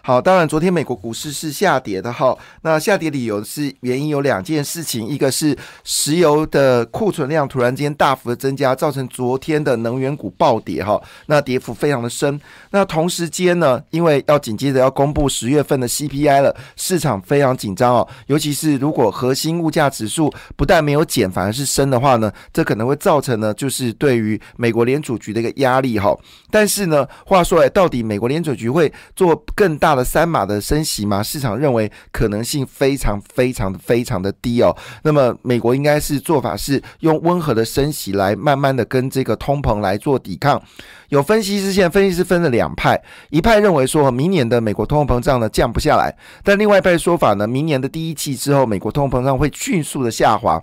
[0.00, 12.40] 好，当然昨天美国股市是下跌的哈，那下跌理由是原因有两件事情，一个是石油的库存量突然间大幅的增加，造成昨天的能源股暴跌哈，那跌幅非常的深。
[12.70, 26.16] 那同时间呢，因为要紧接着要公布十月份的 CPI 了，市场非常紧张哦，尤其是如果核心物价指数不但没有减，反而是升的话呢，这可能会造成呢，就是对于美国联储局的一个压力哈。
[26.50, 31.20] 但是呢，话说来，到底美国联储局会做更大的三码的升息吗？
[31.20, 34.72] 市场认为可能性非常非常的非常的低哦。
[35.02, 40.62] 那么美国应该是做法是用温和的升息来慢慢的跟这个通膨来做抵抗。
[41.08, 42.96] 有分析师现在分析师分了两派，
[43.30, 50.62] 一派认为说明年的美国通货膨胀呢降不下来，但另外一派说法呢，明年的第一季之后，美国通货膨胀会迅速的下滑。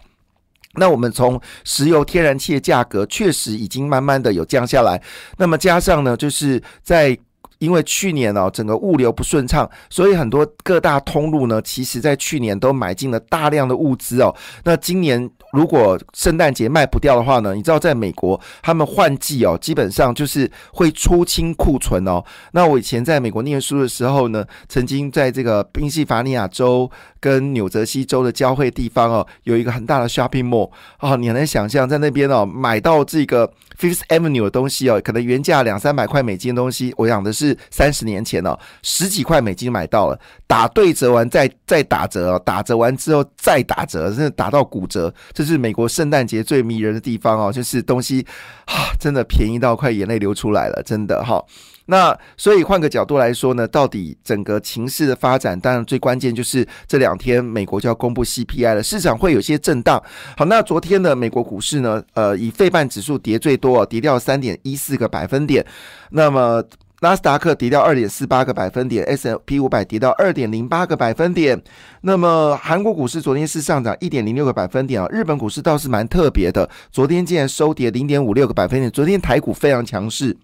[0.76, 5.02] 那我们从石油、天然气的价格确实已经慢慢的有降下来，
[5.38, 7.20] 那么加上呢，就是在。
[7.60, 14.34] 因为去年哦，整个物流不顺畅，所以很多各大通路呢，其实在去年都买进了大量的物资哦。
[14.64, 22.24] 那今年如果圣诞节卖不掉的话呢，你知道在美国他们换季哦，基本上就是会出清库存哦。
[22.54, 37.58] 那我以前在美国念书的时候呢，曾经在这个宾夕法尼亚州跟纽泽西州的交汇地方哦，有一个很大的 shopping mall 哦，你能想象在那边哦买到这个 Fifth Avenue 的东西哦，可能原价两三百块美金的东西，我讲的是。
[37.72, 45.14] 三十年前哦，十几块美金买到了，打对折完再再打折哦，打折完之后再打折，真的打到骨折。
[45.34, 48.26] 这是美国圣诞节最迷人的地方哦，就是东西
[48.66, 51.42] 啊，真的便宜到快眼泪流出来了，真的哈。
[51.90, 60.02] 那所以换个角度来说呢，到底整个情势的发展，当然最关键就是这两天美国就要公布 CPI 了，市场会有些震荡。
[60.38, 65.66] 好，那昨天的美国股市呢，呃，以费半指数跌最多，跌掉三点一四个百分点，
[66.12, 66.64] 那么。
[67.02, 71.58] 纳斯达克跌掉二点四八个百分点，S M P 五百跌到二点零八个百分点。
[72.02, 78.92] 那么韩国股市昨天是上涨一点零六个百分点啊，日本股市倒是蛮特别的，昨天竟然收跌零点五六个百分点。
[78.92, 80.36] 昨天台股非常强势，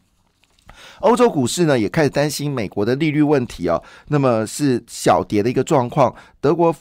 [1.00, 6.13] 欧洲股市呢也开始担心美国的利率问题啊，那么是小跌的一个状况。
[6.39, 6.75] 德国。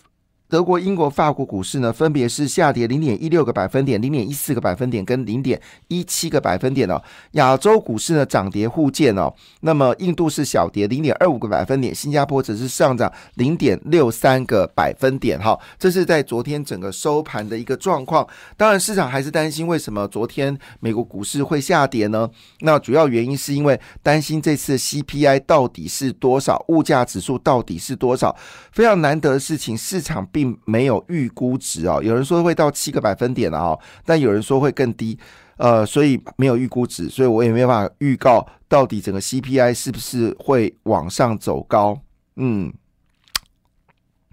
[0.49, 7.03] 德国、英国、法国股市呢，分别是下跌零点一六个百分点、零点一四个百分点跟零点一七个百分点哦。
[7.33, 9.33] 亚洲股市呢，涨跌互见哦。
[9.61, 15.41] 那么印度是小跌零点二五个百分点，新加坡则是上涨零点六三个百分点。
[15.41, 18.25] 哈，这是在昨天整个收盘的一个状况。
[18.57, 22.29] 当然，市场还是担心为什么昨天美国股市会下跌呢？
[22.61, 28.37] 那主要原因是因为担心这次 CPI 到底是多少，物价指数到底是多少。
[28.71, 30.59] 非常难得的事情，市场并。
[30.67, 35.17] 没有预估值哦，有人说会到七个百分点了哦，但有人说会更低，
[35.57, 41.97] 呃，所以没有预估值，所以我也没有办法预告到底整个 CPI 是不是会往上走高。
[42.37, 42.73] 嗯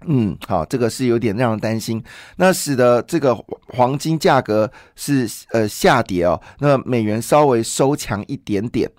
[0.06, 2.02] 嗯，好，这个是有点让人担心，
[2.36, 3.34] 那使得这个
[3.68, 8.90] 黄金价格是呃下跌哦，那美元稍微收强一点点。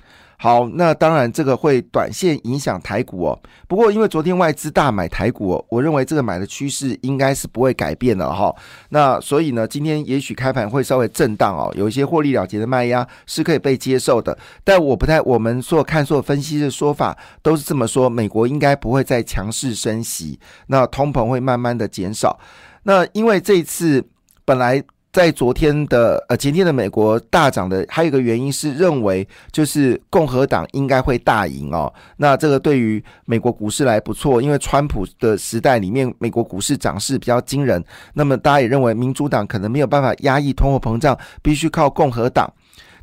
[0.44, 3.40] 好，那当然这个会短线影响台股哦。
[3.66, 8.54] 不过因为昨天外资大买台股，我认为这个买的趋势应该是不会改变的哈。
[8.90, 14.38] 那所以呢，今天也许开盘会稍微震荡哦，有一些获利了结的卖压是可以被接受的。
[14.66, 20.38] 但我不太，我们所看所分析的说法都是这么说，美国应该不会再强势升息，
[20.68, 22.38] 那通膨会慢慢的减少。
[22.84, 24.06] 那因为这一次
[24.44, 24.84] 本来。
[25.14, 37.82] 在昨天的呃前天的美国大涨的还有一个原因是认为就是共和党应该会大赢哦，那这个对于美国股市来不错，因为川普的时代里面美国股市涨势比较惊人，
[38.16, 42.52] 那么大家也认为民主党可能没有办法压抑通货膨胀，必须靠共和党。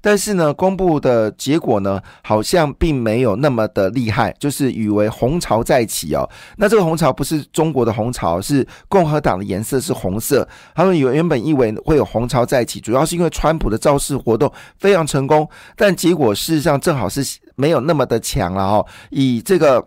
[0.01, 6.29] 但是呢，公布的结果呢，好像并没有那么的厉害，就是以为红潮再起哦。
[6.57, 10.47] 那这个红潮不是中国的红潮，是共和党的颜色是红色。
[10.75, 17.23] 他们原原本以为会有红潮再起，主要是因为川普的造势活动非常成功，但结果事实上正好是
[17.57, 18.87] 没有那么的强了哈。
[19.11, 19.87] 以这个。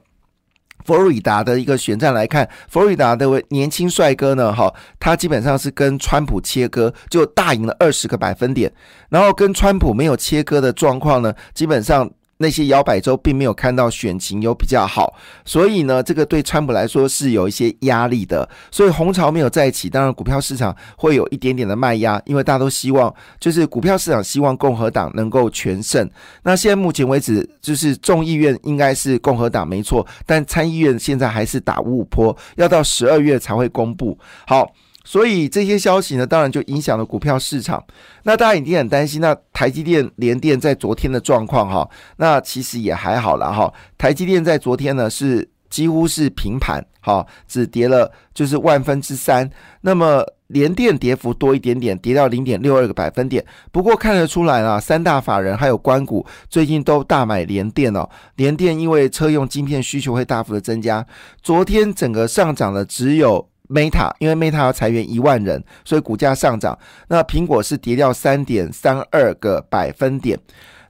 [0.85, 8.71] 佛罗里达的一个选战来看，佛罗里达的年轻帅哥呢，哈，他基本上是跟川普切割，就大赢了二十个百分点。
[9.09, 12.09] 然后跟川普没有切割的状况呢，基本上。
[12.43, 15.13] 那些摇摆州并没有看到选情有比较好，
[15.45, 18.47] 所以呢，这个对川普来说是有一些压力的。
[18.69, 26.07] 所以红潮没有在一起，当然股票市场会有一点点的卖压，因为大家都希望，就是股票市场希望共和党能够全胜。
[26.43, 34.19] 那现在目前为止，就是众议院应该是共和党没错，但参议院现在还是打五五坡，要到十二月才会公布。
[34.45, 34.69] 好。
[35.03, 37.83] 所以这些消息呢，当然就影响了股票市场。
[38.23, 43.71] 那大家一定很担心，那台积电、联电在昨天的状况哈，那其实也还好了哈。
[43.97, 49.49] 台积电在昨天呢是几乎是平盘，哈，只跌了就是万分之三。
[49.81, 53.43] 那么联电跌幅多一点点，跌到零点六二个百分点。
[53.73, 58.07] 不过看得出来啊，三大法人还有关股最近都大买联电哦。
[58.37, 61.05] 联电因为车用晶片需求会大幅的增加，
[61.41, 63.49] 昨天整个上涨的只有。
[63.73, 66.77] Meta 因为 Meta 要裁员一万人，所以股价上涨。
[67.07, 70.39] 那苹果是跌掉三点三二个百分点。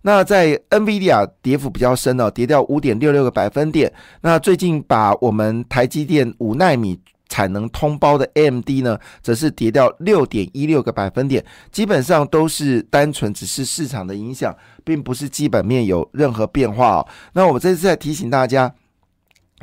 [0.06, 3.90] 那在 NVIDIA 跌幅比较深哦，跌掉五点六六个百分点。
[4.20, 7.00] 那最近把我们台积电五纳米
[7.30, 11.42] 产能通包的 AMD 呢，则是跌掉六点一六个百分点。
[11.72, 14.54] 基本上都是单纯只是市场的影响，
[14.84, 17.08] 并不是基本面有任何变化哦。
[17.32, 18.74] 那我这次再提醒大家。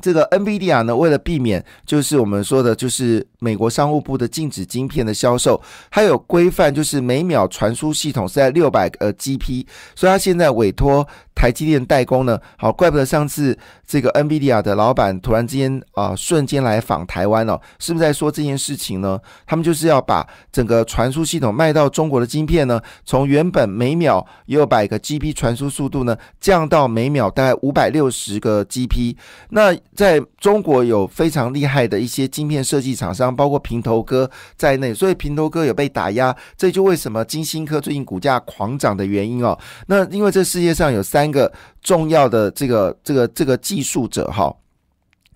[0.03, 5.61] 这个 NVIDIA 呢，为了避免就是我们说的，就是美国商务部的禁止晶片的销售，
[5.91, 11.07] 它有规范，就是每秒传输系统是在六百个 GP，所以它现在委托。
[11.33, 12.39] 台积电代工呢？
[12.59, 19.19] 好，怪不得上次这个 NVIDIA 的老板突然之间啊，瞬间来访台湾哦，是不是在说这件事情呢？
[19.47, 29.17] 他们就是要把整个传输系统卖到中国的晶片呢，从原本每秒六百个 GP 传输速度呢，降到每秒大概五百六十个 GP。
[29.49, 39.59] 那在中国有非常厉害的一些晶片设计厂商，包括平头哥在内，所以平头哥有被打压，这就为什么金星科最近股价狂涨的原因哦。
[39.87, 41.31] 那因为这世界上有三。
[41.31, 44.53] 个重要的这个这个这个技术者哈。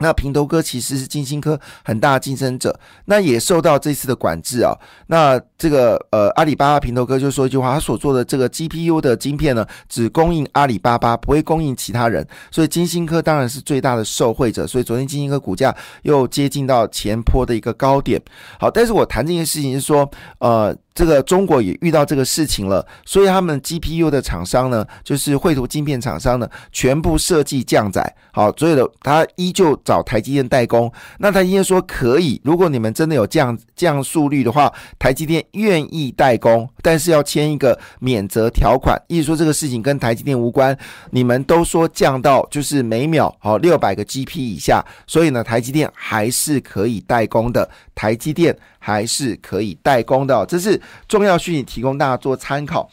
[0.05, 4.77] 那平头哥其实是金星科很大的竞争者，那也受到这次的管制啊。
[5.07, 12.27] 那这个呃阿里巴巴平头哥就说一句话，他所做的这个 GPU 的晶片呢，只供应阿里巴巴，不会供应其他人。
[12.51, 14.67] 所以金星科当然是最大的受惠者。
[14.67, 18.21] 所以昨天金星科股价又接近到前坡的一个高点。
[18.61, 20.07] 好，但是我谈这件事情是说，
[20.39, 28.15] 呃，这个中国也遇到这个事情了，所以他们 GPU 的厂商呢，就是绘图晶片厂商呢，全部设计降载。
[28.33, 30.93] 好，所以的他依旧找找台积电代工。
[31.19, 40.77] 那台积电说可以，如果你们真的有降降速率的话，台积电愿意代工，但是要签一个免责条款，意思说这个事情跟台积电无关。
[41.11, 47.69] 你们都说降到就是每秒好六百个 GP 以下，所以呢，台积电还是可以代工的。
[47.95, 52.91] 台积电还是可以代工的，这是重要讯息，提供大家做参考。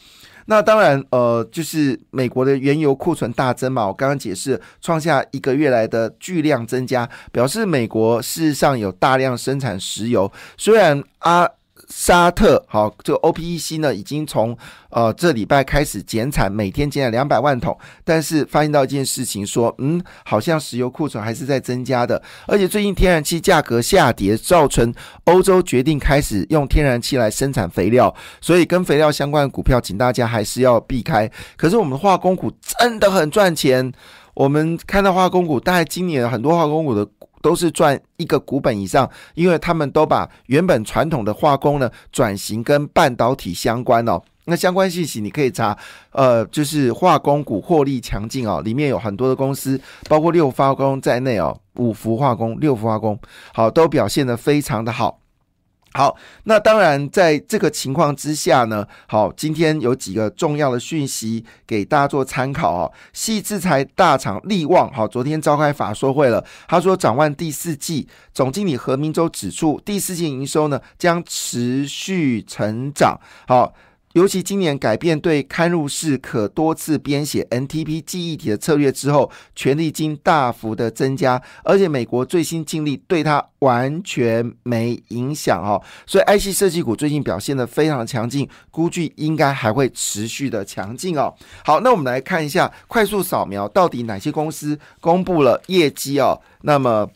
[0.51, 11.47] 那当然，呃，就是美国的原油库存大增嘛，我刚刚解释，创下一个月来的巨量增加，表示美国事实上有大量生产石油，虽然啊。
[11.91, 14.57] 沙特好，这个 OPEC 呢，已经从
[14.89, 24.93] 呃这礼拜开始减产，每天减产两百万桶，但是发现到一件事情，说嗯，好像石油库存还是在增加的，而且最近天然气价格下跌，造成
[25.25, 31.29] 欧洲决定开始用天然气来生产肥料，所以跟肥料相关的股票，请大家还是要避开。
[31.57, 32.49] 可是我们化工股
[32.79, 33.91] 真的很赚钱，
[34.33, 37.05] 我们看到化工股，大概今年很多化工股的。
[37.41, 44.21] 都是赚一个股本以上，因为他们都把原本传统的化工呢转型跟半导体相关哦。
[44.45, 45.77] 那相关信息你可以查，
[46.11, 49.79] 呃，就是化工股获利强劲哦，里面有很多的公司，
[50.09, 53.17] 包括六化工在内哦，五福化工、六福化工，
[53.53, 55.20] 好，都表现的非常的好。
[55.93, 62.91] 好，那当然，在这个情况之下呢，好，今天有几个重要的讯息给大家做参考哦。
[63.11, 73.73] 系制裁大厂力旺，好，昨天召开法说会了，他说展望第四季，总经理何明洲指出，第四季营收呢将持续成长，好。
[74.13, 91.33] 尤其今年改变对刊入式可多次编写 NTP 记忆体的策略之后，权利金大幅的增加，而且美国最新禁令对它完全没影响哦，所以 IC 设计股最近表现的非常强劲，估计应该还会持续的强劲哦。
[91.63, 96.41] 好，那我们来看一下快速扫描，到底哪些公司公布了业绩哦？
[96.63, 97.09] 那么。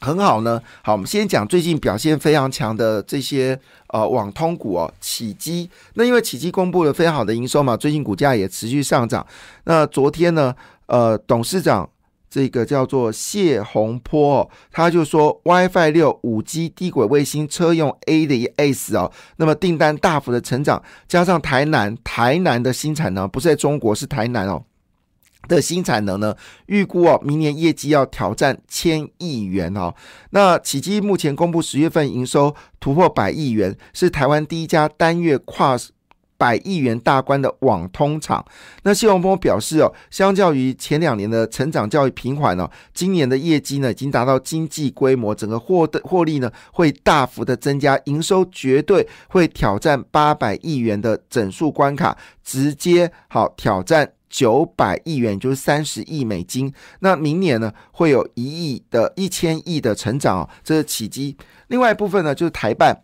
[0.00, 5.68] 很好呢，好，我们先讲最近表现非常强的这些呃网通股哦，启基。
[5.94, 9.26] 那因为启基公布了非常好的营收嘛，最近股价也持续上涨。
[9.64, 10.54] 那昨天呢，
[10.86, 11.88] 呃，董事长
[12.30, 24.62] 这个叫做谢洪波，他就说 WiFi 六五 G 低轨卫星车用 A 的 S 哦，那么订单大幅的成长，加上台南台南的新产能不是在中国，是台南哦。
[25.48, 26.36] 的新产能呢，
[26.66, 29.92] 预估哦，明年业绩要挑战千亿元哦。
[30.30, 35.76] 那启基目前公布十月份营收突破百亿元，是台湾第一家单月跨。
[36.40, 38.46] 百亿元大关的网通厂，
[38.84, 56.72] 那谢宏波表示哦，相较于前两年的成长较为平缓哦，今年的业绩呢已经达到经济规模，整个获的获利呢会大幅的增加，营收绝对会挑战八百亿元的整数关卡，直接好挑战九百亿元，就是三十亿美金。
[57.00, 61.36] 那明年呢会有一亿的一千亿的成长哦，这是契机。
[61.68, 63.02] 另外一部分呢就是台办。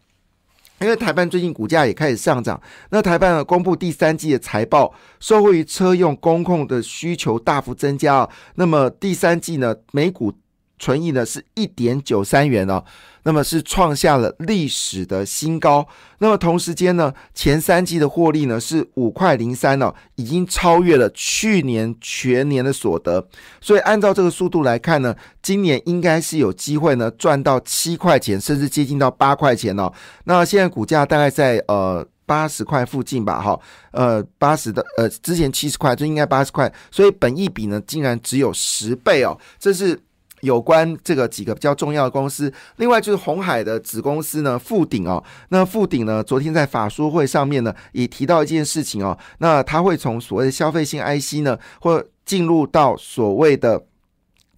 [0.80, 10.32] 因为台办最近股价也开始上涨，那台办呢公布第三季的财报，受惠于车用公控的需求大幅增加啊，那么第三季呢每股
[10.78, 12.84] 纯益呢是一点九三元哦。
[13.26, 15.86] 那么是创下了历史的新高。
[16.18, 23.26] 那么同时间呢，前三季的获利呢是五块零三哦，已经超越了去年全年的所得。
[23.62, 29.90] 所以按照这个速度来看呢，今年应该是有机会呢赚到七块钱，甚至接近到八块钱哦。
[30.24, 33.58] 那现在股价大概在呃八十块附近吧，哈，
[33.92, 36.70] 呃八十的呃之前七十块，就应该八十块。
[36.90, 39.98] 所以本益比呢竟然只有十倍哦，这是。
[40.44, 45.22] 有关这个几个比较重要的公司，另外就是红海的子公司呢，富鼎哦。
[45.48, 53.86] 那富鼎呢，昨天在法说会上面呢，也提到一件事情哦，那他会从所谓的消费性 IC 呢，或进入到所谓的。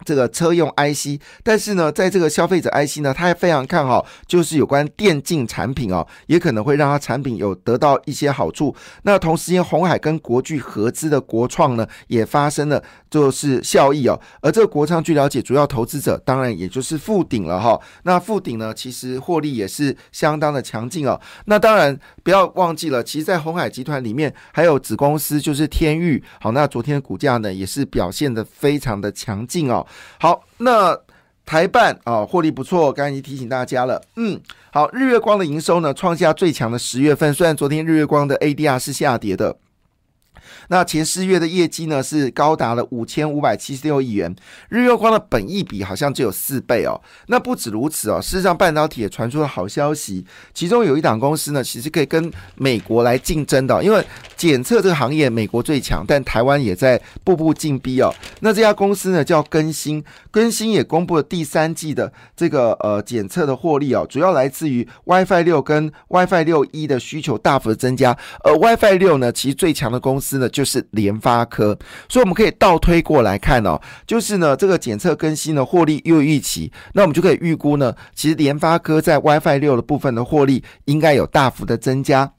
[0.05, 8.75] 这个车用 IC，但是呢，在这个消费者 IC 呢，他也非常看好，就是有关电竞产品哦，也可能会让他产品有得到一些好处。
[9.03, 14.19] 那同时间，红海跟国巨合资的国创呢，也发生了就是效益哦。
[14.41, 17.79] 而这个国创据了解，主要投资者当然也就是富鼎了哈。
[18.03, 21.19] 那富鼎呢，其实获利也是相当的强劲哦。
[21.45, 26.21] 那当然不要忘记了，其实，在红海集团里面还有子公司就是天域。
[26.39, 29.85] 好，那昨天的股价呢，也是表现的非常的强劲哦。
[30.19, 30.97] 好，那
[31.45, 34.01] 台办啊，获利不错，刚刚已经提醒大家了。
[34.15, 34.39] 嗯，
[34.71, 39.55] 好，日月光的营收呢，创下最强的十月份，虽然昨天日月光的 ADR 是下跌的。
[40.69, 44.35] 那前四月的业绩呢是高达了五千五百七十六亿元，
[44.69, 46.99] 日月光的本益比好像只有四倍哦。
[47.27, 54.03] 那不止如此哦，事实上半导体也传出了好消息，其中有一档公司呢，其实可以跟美国来竞争的，因为
[54.35, 58.13] 检测这个行业美国最强，但台湾也在步步进逼哦。
[58.41, 60.03] 那这家公司呢叫更新，
[60.37, 70.47] 更新也公布了第三季的这个呃检测的获利哦，主要来自于 WiFi 六跟 WiFi 六一的需求大幅的增加，而 WiFi 六呢，其实最强的公司呢。
[70.57, 71.77] 就是联发科，
[72.09, 82.31] 所以我们可以倒推过来看哦，就是呢，这个检测更新呢，获利又预期，那我们就可以预估呢，其实联发科在 WiFi 六的部分的获利应该有大幅的增加。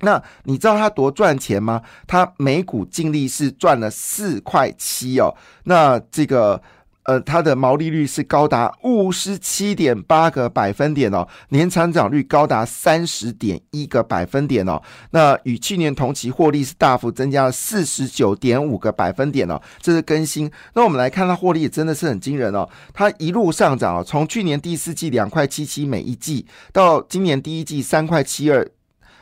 [0.00, 1.80] 那你知道它多赚钱吗？
[2.06, 5.34] 它每股净利是赚了四块七哦，
[5.64, 6.60] 那这个。
[7.04, 14.80] 呃，它的毛利率是高达五十七点八个百分点哦，年成长率高达三十点一个百分点哦。
[15.10, 20.50] 那与去年同期获利是大幅增加了四十九点五个百分点哦，这是更新。
[20.74, 28.70] 那我们来看它获利真的是很惊人哦，它一路上涨哦，从去年第四季两块七七每一季，到今年第一季三块七二，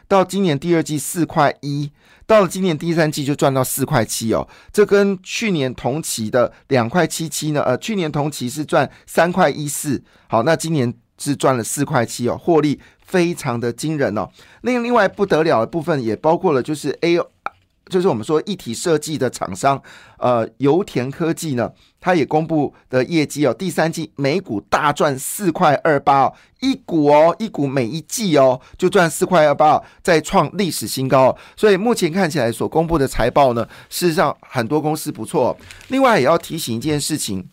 [0.09, 1.91] 到今年第二季四块一。
[2.29, 14.29] 到了今年第三季就赚到四块七哦，这跟去年同期的两块七七呢，呃，去年同期是赚三块一四，好，那今年是赚了四块七哦，获利非常的惊人哦。
[14.61, 17.19] 那另外不得了的部分也包括了就是 A。
[17.89, 19.83] 就是我们说一体设计的厂商，
[20.19, 31.37] 呃，油田科技呢，它也公布的业绩哦，第三季每股大赚四块二八哦，一股哦，一股每一季哦就赚四块二八，再创历史新高。
[31.57, 35.57] 所以目前看起来所公布的财报呢，事实上很多公司不错。
[35.89, 37.49] 另外也要提醒一件事情。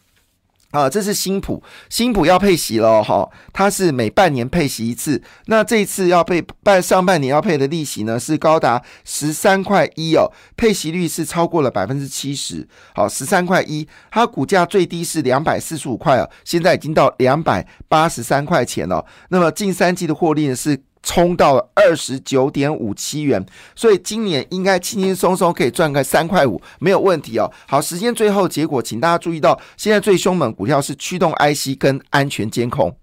[0.81, 5.21] 啊，这是新普，新普要配息了哈，它是每半年配息一次。
[5.45, 12.67] 那这一次要配半上半年要配的利息呢，是高达十三块一哦，配息率是超过了百分之七十。
[12.93, 19.05] 好，十三块一，它股价最低是两百四十五块哦，现在已经到两百八十三块钱了。
[19.29, 20.77] 那么近三季的获利呢是？
[21.05, 23.45] 冲到了二十九点五七元，
[23.75, 27.49] 所以今年应该轻轻松松可以赚个三块五，没有问题哦。
[27.67, 32.93] 好，时间最后结果，请大家注意到，现在最凶猛股票是驱动 IC 跟安全监控。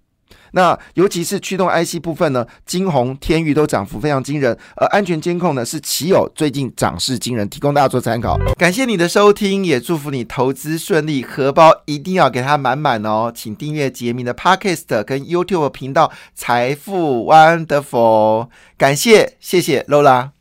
[0.52, 8.38] 那尤其是驱动 IC 部分呢，金鸿、天宇都涨幅非常惊人，而安全监控呢是奇友最近涨势惊人，提供大家做参考。
[8.58, 13.32] 感谢你的收听，也祝福你投资顺利，荷包一定要给它满满哦。
[13.34, 20.32] 请订阅杰明的 Podcast 跟 YouTube 频道财富 Wonderful，感谢谢谢 Lola。